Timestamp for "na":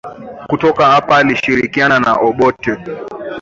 1.99-2.13